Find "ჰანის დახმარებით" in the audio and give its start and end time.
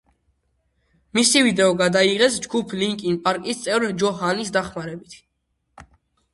4.25-5.19